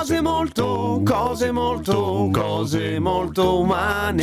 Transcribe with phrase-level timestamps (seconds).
[0.00, 4.22] Cose molto, cose molto, cose molto umane.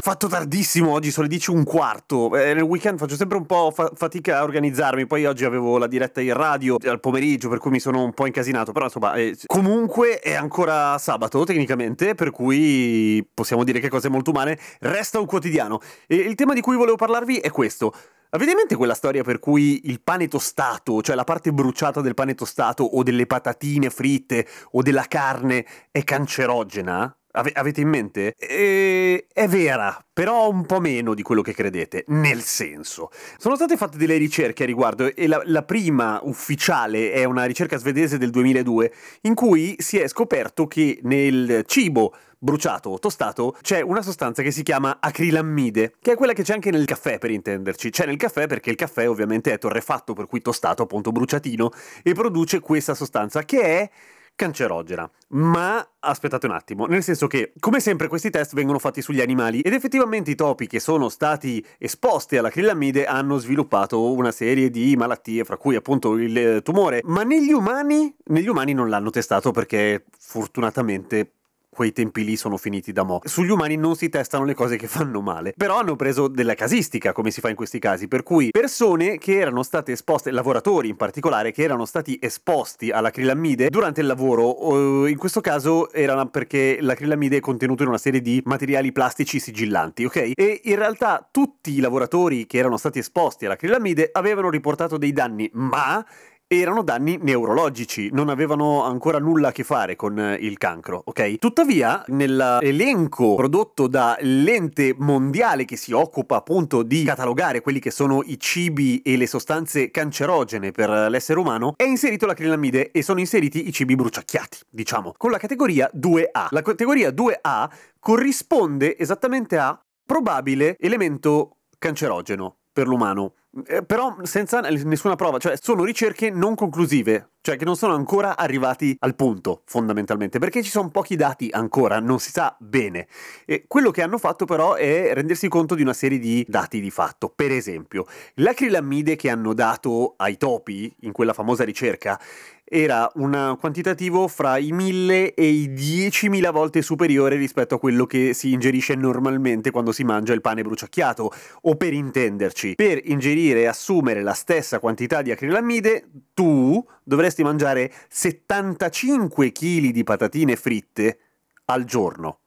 [0.00, 2.36] Fatto tardissimo oggi, sono le 10 e un quarto.
[2.36, 5.06] Eh, nel weekend faccio sempre un po' fa- fatica a organizzarmi.
[5.06, 8.26] Poi oggi avevo la diretta in radio al pomeriggio, per cui mi sono un po'
[8.26, 8.72] incasinato.
[8.72, 14.30] Però insomma, eh, comunque è ancora sabato tecnicamente, per cui possiamo dire che cose molto
[14.30, 14.58] umane.
[14.80, 15.78] Resta un quotidiano.
[16.08, 17.94] E il tema di cui volevo parlarvi è questo.
[18.34, 22.14] Avete in mente quella storia per cui il pane tostato, cioè la parte bruciata del
[22.14, 27.16] pane tostato o delle patatine fritte o della carne è cancerogena?
[27.36, 28.34] Ave- avete in mente?
[28.38, 32.04] E- è vera, però un po' meno di quello che credete.
[32.08, 37.24] Nel senso, sono state fatte delle ricerche a riguardo e la, la prima ufficiale è
[37.24, 42.98] una ricerca svedese del 2002 in cui si è scoperto che nel cibo bruciato o
[42.98, 46.84] tostato c'è una sostanza che si chiama acrilammide, che è quella che c'è anche nel
[46.84, 47.90] caffè per intenderci.
[47.90, 51.70] C'è nel caffè perché il caffè ovviamente è torrefatto, per cui tostato, appunto bruciatino,
[52.02, 53.90] e produce questa sostanza che è
[54.34, 55.08] cancerogena.
[55.28, 59.60] Ma aspettate un attimo, nel senso che, come sempre, questi test vengono fatti sugli animali
[59.60, 65.44] ed effettivamente i topi che sono stati esposti all'acrilammide hanno sviluppato una serie di malattie,
[65.44, 67.00] fra cui appunto il tumore.
[67.04, 71.33] Ma negli umani, negli umani non l'hanno testato perché fortunatamente
[71.74, 73.20] quei tempi lì sono finiti da mo'.
[73.24, 77.12] Sugli umani non si testano le cose che fanno male, però hanno preso della casistica,
[77.12, 80.96] come si fa in questi casi, per cui persone che erano state esposte, lavoratori in
[80.96, 87.36] particolare, che erano stati esposti all'acrilammide durante il lavoro, in questo caso erano perché l'acrilammide
[87.36, 90.32] è contenuto in una serie di materiali plastici sigillanti, ok?
[90.34, 95.50] E in realtà tutti i lavoratori che erano stati esposti all'acrilammide avevano riportato dei danni,
[95.54, 96.04] ma
[96.46, 101.38] erano danni neurologici, non avevano ancora nulla a che fare con eh, il cancro, ok?
[101.38, 108.38] Tuttavia, nell'elenco prodotto dall'ente mondiale che si occupa appunto di catalogare quelli che sono i
[108.38, 113.72] cibi e le sostanze cancerogene per l'essere umano, è inserito l'acrilamide e sono inseriti i
[113.72, 116.48] cibi bruciacchiati, diciamo, con la categoria 2A.
[116.50, 123.34] La categoria 2A corrisponde esattamente a probabile elemento cancerogeno per l'umano.
[123.66, 128.36] Eh, però senza nessuna prova, cioè sono ricerche non conclusive, cioè che non sono ancora
[128.36, 133.06] arrivati al punto fondamentalmente, perché ci sono pochi dati ancora, non si sa bene.
[133.44, 136.90] E quello che hanno fatto però è rendersi conto di una serie di dati di
[136.90, 137.28] fatto.
[137.28, 142.18] Per esempio, l'acrilammide che hanno dato ai topi in quella famosa ricerca
[142.64, 148.32] era un quantitativo fra i 1000 e i 10.000 volte superiore rispetto a quello che
[148.32, 151.32] si ingerisce normalmente quando si mangia il pane bruciacchiato.
[151.62, 157.92] O per intenderci, per ingerire e assumere la stessa quantità di acrilammide, tu dovresti mangiare
[158.08, 161.18] 75 kg di patatine fritte
[161.66, 162.38] al giorno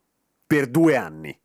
[0.45, 1.37] per due anni.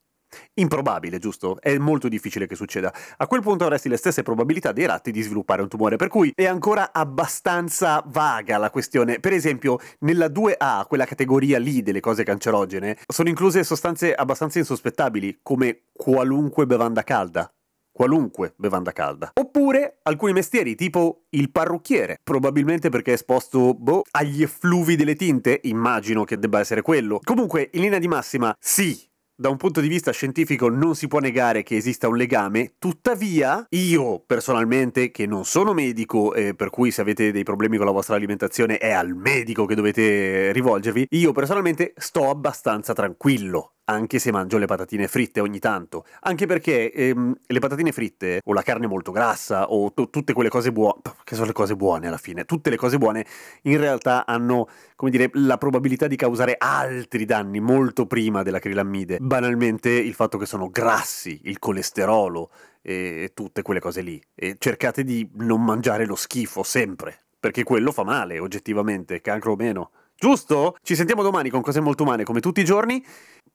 [0.55, 1.61] Improbabile, giusto?
[1.61, 2.93] È molto difficile che succeda.
[3.17, 6.33] A quel punto avresti le stesse probabilità dei ratti di sviluppare un tumore, per cui
[6.35, 9.21] è ancora abbastanza vaga la questione.
[9.21, 15.41] Per esempio, nella 2A, quella categoria lì delle cose cancerogene, sono incluse sostanze abbastanza insospettabili,
[15.43, 17.53] come qualunque bevanda calda
[17.93, 19.31] qualunque bevanda calda.
[19.35, 25.61] Oppure alcuni mestieri, tipo il parrucchiere, probabilmente perché è esposto, boh, agli effluvi delle tinte,
[25.65, 27.21] immagino che debba essere quello.
[27.23, 28.99] Comunque, in linea di massima, sì,
[29.43, 33.67] da un punto di vista scientifico non si può negare che esista un legame, tuttavia
[33.71, 37.93] io personalmente, che non sono medico, eh, per cui se avete dei problemi con la
[37.93, 44.31] vostra alimentazione è al medico che dovete rivolgervi, io personalmente sto abbastanza tranquillo anche se
[44.31, 46.05] mangio le patatine fritte ogni tanto.
[46.21, 50.49] Anche perché ehm, le patatine fritte, o la carne molto grassa, o t- tutte quelle
[50.49, 53.27] cose buone, che sono le cose buone alla fine, tutte le cose buone
[53.63, 59.19] in realtà hanno, come dire, la probabilità di causare altri danni molto prima dell'acrilammide.
[59.21, 62.51] Banalmente il fatto che sono grassi, il colesterolo
[62.83, 64.21] e tutte quelle cose lì.
[64.35, 69.57] E cercate di non mangiare lo schifo sempre, perché quello fa male, oggettivamente, cancro o
[69.57, 69.91] meno.
[70.23, 70.77] Giusto?
[70.83, 73.05] Ci sentiamo domani con cose molto umane come tutti i giorni.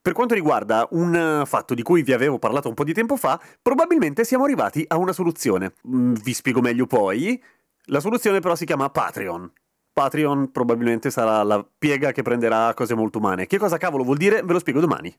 [0.08, 3.38] Per quanto riguarda un fatto di cui vi avevo parlato un po' di tempo fa,
[3.62, 5.74] probabilmente siamo arrivati a una soluzione.
[5.86, 7.44] Mm, vi spiego meglio poi.
[7.88, 9.52] La soluzione però si chiama Patreon.
[9.92, 13.48] Patreon probabilmente sarà la piega che prenderà cose molto umane.
[13.48, 14.44] Che cosa cavolo vuol dire?
[14.44, 15.14] Ve lo spiego domani.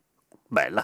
[0.49, 0.82] Bella.